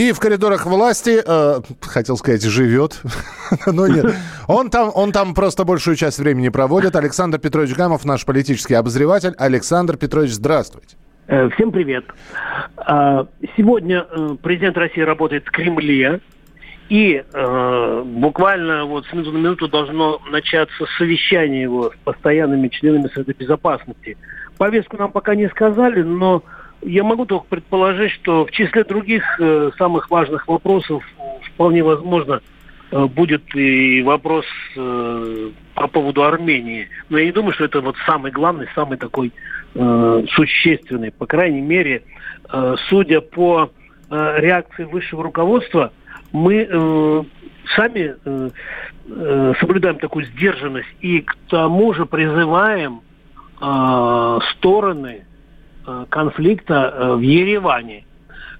[0.00, 3.02] И в коридорах власти, э, хотел сказать, живет,
[3.66, 4.06] но нет.
[4.48, 6.96] Он там, он там просто большую часть времени проводит.
[6.96, 9.34] Александр Петрович Гамов, наш политический обозреватель.
[9.36, 10.96] Александр Петрович, здравствуйте.
[11.26, 12.06] Э, Всем привет.
[12.78, 13.26] А,
[13.58, 16.20] Сегодня э, президент России работает в Кремле,
[16.88, 23.10] и э, буквально вот с минуты на минуту должно начаться совещание его с постоянными членами
[23.12, 24.16] Совета Безопасности.
[24.56, 26.42] Повестку нам пока не сказали, но
[26.82, 32.40] я могу только предположить, что в числе других э, самых важных вопросов э, вполне возможно
[32.90, 36.88] э, будет и вопрос э, по поводу Армении.
[37.08, 39.32] Но я не думаю, что это вот самый главный, самый такой
[39.74, 41.12] э, существенный.
[41.12, 42.02] По крайней мере,
[42.50, 43.70] э, судя по
[44.10, 45.92] э, реакции высшего руководства,
[46.32, 47.22] мы э,
[47.76, 48.50] сами э,
[49.06, 53.02] э, соблюдаем такую сдержанность и к тому же призываем
[53.60, 55.24] э, стороны
[56.08, 58.04] конфликта э, в Ереване.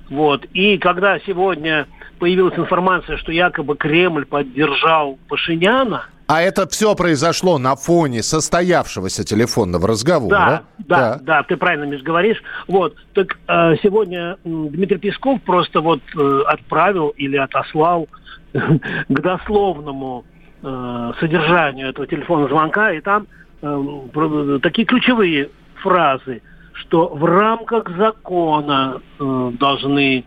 [0.08, 0.44] Вот.
[0.52, 1.86] И когда сегодня
[2.18, 9.88] появилась информация, что якобы Кремль поддержал Пашиняна, А это все произошло на фоне состоявшегося телефонного
[9.88, 10.36] разговора.
[10.38, 12.42] да, да, да, ты правильно, Миш, говоришь.
[12.68, 18.08] Вот, так э, сегодня Дмитрий Песков просто вот э, отправил или отослал
[18.52, 20.24] к дословному
[20.62, 23.26] э, содержанию этого телефонного звонка, и там
[23.62, 30.24] э, такие ключевые фразы, что в рамках закона э, должны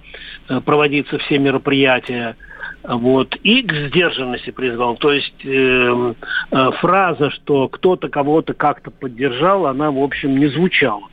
[0.49, 2.35] э, проводиться все мероприятия,
[2.83, 4.97] вот, и к сдержанности призвал.
[4.97, 6.13] То есть э,
[6.51, 11.07] э, фраза, что кто-то кого-то как-то поддержал, она, в общем, не звучала.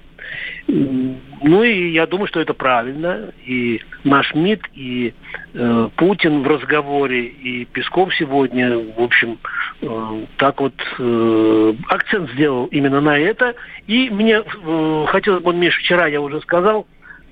[1.42, 3.32] Ну и я думаю, что это правильно.
[3.46, 5.14] И наш МИД, и
[5.55, 9.39] э, Путин в разговоре, и Песков сегодня, в общем,
[9.80, 13.55] э, так вот э, акцент сделал именно на это.
[13.86, 16.86] И мне э, хотелось бы, Миш, вчера я уже сказал,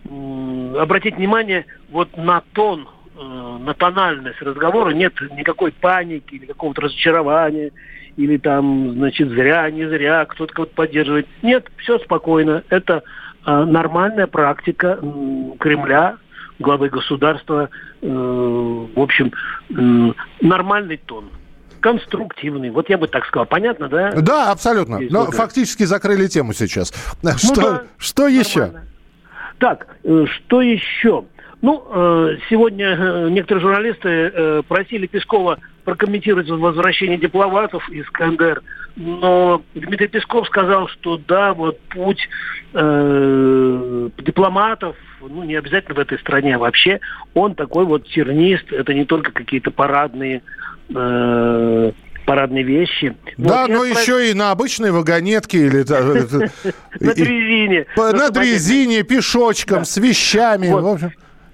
[0.08, 4.90] м, обратить внимание вот на тон, э, на тональность разговора.
[4.90, 7.72] Нет никакой паники или какого-то разочарования,
[8.18, 11.28] или там, значит, зря, не зря, кто-то кого-то поддерживает.
[11.42, 12.64] Нет, все спокойно.
[12.68, 13.04] Это
[13.46, 16.16] э, нормальная практика м, Кремля,
[16.58, 17.70] главы государства,
[18.02, 19.32] э, в общем,
[19.70, 21.30] м, нормальный тон.
[21.78, 22.70] Конструктивный.
[22.70, 23.46] Вот я бы так сказал.
[23.46, 24.10] Понятно, да?
[24.20, 24.96] Да, абсолютно.
[24.96, 25.32] Есть Но это.
[25.32, 26.92] фактически закрыли тему сейчас.
[27.22, 28.72] Ну Что, да, что еще?
[29.60, 31.24] Так, э, что еще?
[31.62, 35.58] Ну, э, сегодня э, некоторые журналисты э, просили Пескова
[35.92, 38.60] прокомментировать возвращение дипломатов из КНДР,
[38.96, 42.28] но Дмитрий Песков сказал, что да, вот путь
[42.74, 47.00] э, дипломатов, ну, не обязательно в этой стране, а вообще,
[47.32, 50.42] он такой вот тернист, это не только какие-то парадные
[50.94, 51.92] э,
[52.26, 53.16] парадные вещи.
[53.38, 56.50] Да, Вот, но отправ- еще и на обычной вагонетке или та- это-
[57.00, 57.86] На дрезине.
[57.96, 60.66] на дрезине, пешочком, с вещами.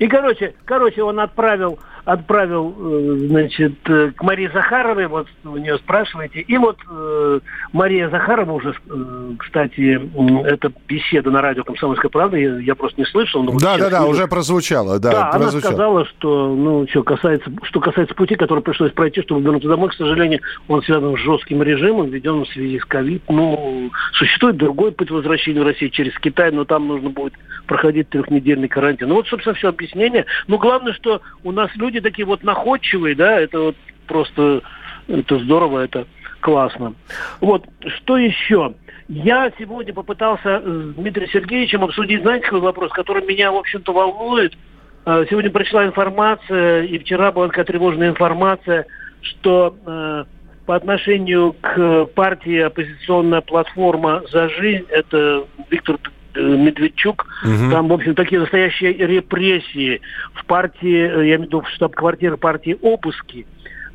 [0.00, 5.78] И, короче, короче, он отправил, отправил, э, значит, э, к Марии Захаровой, вот у нее
[5.78, 7.40] спрашиваете, и вот э,
[7.72, 13.00] Мария Захарова уже, э, кстати, м, это беседа на радио «Комсомольская правда», я, я просто
[13.00, 13.42] не слышал.
[13.42, 14.10] но Да, да, да, слышу.
[14.12, 14.98] уже прозвучало.
[14.98, 15.70] Да, Да, она прозвучало.
[15.72, 19.94] сказала, что, ну, что касается, что касается пути, который пришлось пройти, чтобы вернуться домой, к
[19.94, 23.22] сожалению, он связан с жестким режимом, введенным в связи с ковид.
[23.28, 27.34] Ну, существует другой путь возвращения в Россию через Китай, но там нужно будет
[27.66, 29.08] проходить трехнедельный карантин.
[29.08, 30.26] Ну, вот, собственно, все объяснение.
[30.48, 34.62] Ну, главное, что у нас люди такие вот находчивые, да, это вот просто,
[35.08, 36.06] это здорово, это
[36.40, 36.94] классно.
[37.40, 37.64] Вот,
[37.96, 38.74] что еще?
[39.08, 44.56] Я сегодня попытался с Дмитрием Сергеевичем обсудить, знаете, какой вопрос, который меня, в общем-то, волнует.
[45.04, 48.86] Э, Сегодня пришла информация, и вчера была такая тревожная информация,
[49.20, 50.24] что э,
[50.66, 55.98] по отношению к партии оппозиционная платформа «За жизнь», это Виктор
[56.36, 57.70] Медведчук, Мгм.
[57.70, 60.00] там, в общем, такие настоящие репрессии
[60.34, 63.46] в партии, э, я имею в виду в штаб-квартире партии обыски,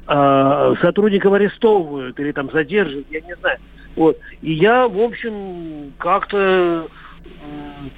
[0.08, 3.58] э, сотрудников арестовывают или там задерживают, я не знаю.
[3.96, 4.18] Вот.
[4.42, 6.88] И я, в общем, как-то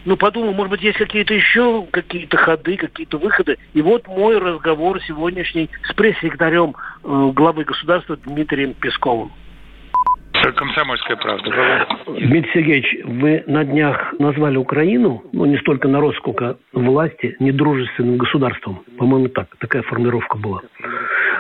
[0.06, 3.58] ну, подумал, может быть, есть какие-то еще какие-то ходы, какие-то выходы.
[3.74, 9.32] И вот мой разговор сегодняшний с пресс-секретарем э, главы государства Дмитрием Песковым.
[10.56, 11.88] Комсомольская правда.
[12.08, 18.84] Дмитрий Сергеевич, вы на днях назвали Украину, ну, не столько народ, сколько власти, недружественным государством.
[18.98, 19.48] По-моему, так.
[19.60, 20.62] Такая формулировка была.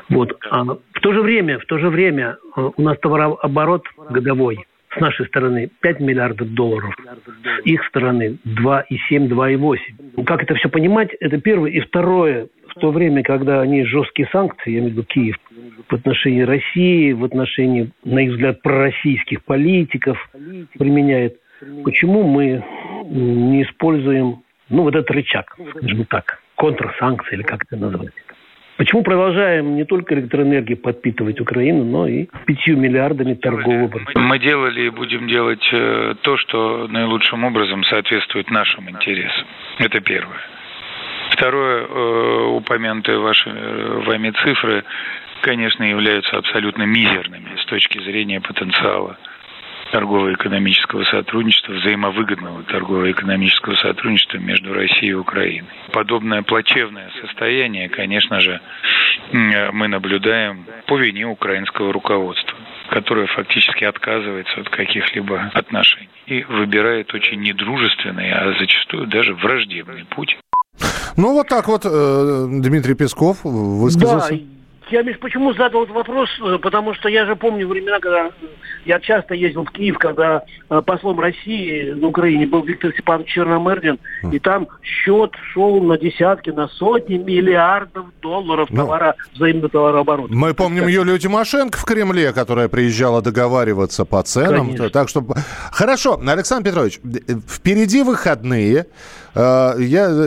[0.10, 0.38] Вот.
[0.50, 4.66] А в то же время, в то же время э, у нас товарооборот годовой
[4.96, 6.94] с нашей стороны 5 миллиардов долларов,
[7.64, 10.26] с их стороны 2,7, 2,8.
[10.26, 11.14] Как это все понимать?
[11.20, 11.72] Это первое.
[11.72, 15.38] И второе, в то время, когда они жесткие санкции, я имею в виду Киев,
[15.92, 20.18] в отношении России, в отношении, на их взгляд, пророссийских политиков
[20.80, 21.38] применяет,
[21.84, 22.64] почему мы
[23.06, 28.14] не используем, ну, вот этот рычаг, скажем так, контрсанкции или как это назвать?
[28.78, 34.18] Почему продолжаем не только электроэнергией подпитывать Украину, но и пятью миллиардами торгового оборота?
[34.18, 39.46] Мы делали и будем делать э, то, что наилучшим образом соответствует нашим интересам.
[39.78, 40.40] Это первое.
[41.32, 44.84] Второе, э, упомянутые ваши, э, вами цифры,
[45.42, 49.18] конечно, являются абсолютно мизерными с точки зрения потенциала
[49.92, 55.70] торгово-экономического сотрудничества, взаимовыгодного торгово-экономического сотрудничества между Россией и Украиной.
[55.92, 58.62] Подобное плачевное состояние, конечно же,
[59.34, 62.58] мы наблюдаем по вине украинского руководства
[62.92, 70.38] которое фактически отказывается от каких-либо отношений и выбирает очень недружественный, а зачастую даже враждебный путь.
[71.16, 74.34] Ну, вот так вот э, Дмитрий Песков высказался.
[74.34, 74.40] Да,
[74.92, 76.30] я, Миш, почему задал этот вопрос?
[76.42, 78.32] Э, потому что я же помню времена, когда э,
[78.86, 84.00] я часто ездил в Киев, когда э, послом России на Украине был Виктор Степанович Черномырдин,
[84.32, 90.34] и там счет шел на десятки, на сотни миллиардов долларов ну, товара, взаимного товарооборота.
[90.34, 94.68] Мы помним Юлию Тимошенко в Кремле, которая приезжала договариваться по ценам.
[94.68, 94.90] Конечно.
[94.90, 95.26] Так что...
[95.72, 97.00] Хорошо, Александр Петрович,
[97.48, 98.88] впереди выходные.
[99.34, 99.78] Я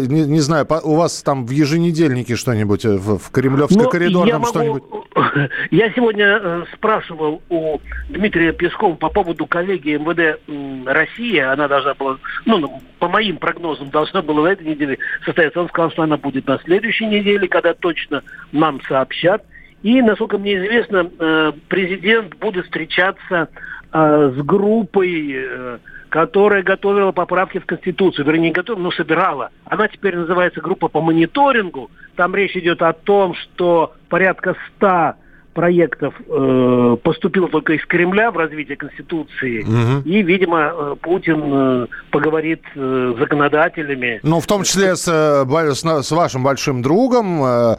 [0.09, 4.83] не, не знаю, у вас там в еженедельнике что-нибудь в, в Кремлевско-коридорном что-нибудь?
[5.71, 7.79] Я сегодня э, спрашивал у
[8.09, 10.41] Дмитрия Пескова по поводу коллеги МВД
[10.87, 11.39] России.
[11.39, 15.61] Она должна была, ну, по моим прогнозам, должна была в этой неделе состояться.
[15.61, 18.23] Он сказал, что она будет на следующей неделе, когда точно
[18.53, 19.45] нам сообщат.
[19.83, 23.49] И, насколько мне известно, э, президент будет встречаться
[23.93, 25.79] э, с группой
[26.15, 29.51] которая готовила поправки в Конституцию, вернее, не готовила, но собирала.
[29.65, 31.91] Она теперь называется группа по мониторингу.
[32.15, 35.17] Там речь идет о том, что порядка ста
[35.55, 39.63] проектов э, поступило только из Кремля в развитие Конституции.
[39.63, 40.09] Угу.
[40.09, 44.21] И, видимо, э, Путин э, поговорит э, с законодателями.
[44.23, 47.77] Ну, в том числе с, с, вашим большим другом э,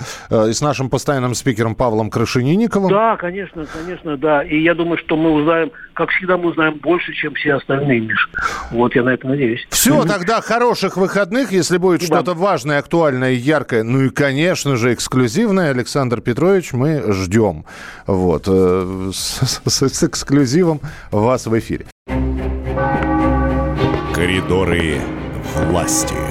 [0.49, 2.89] и с нашим постоянным спикером Павлом Крашенинниковым.
[2.89, 4.43] Да, конечно, конечно, да.
[4.43, 8.29] И я думаю, что мы узнаем, как всегда, мы узнаем больше, чем все остальные, Миш.
[8.71, 9.67] Вот я на это надеюсь.
[9.69, 10.07] Все, угу.
[10.07, 13.83] тогда хороших выходных, если будет что-то важное, актуальное, яркое.
[13.83, 17.64] Ну и, конечно же, эксклюзивное, Александр Петрович, мы ждем.
[18.07, 18.45] Вот.
[18.47, 20.81] Э, с, с, с эксклюзивом
[21.11, 21.85] вас в эфире.
[24.13, 25.01] Коридоры
[25.55, 26.24] власти.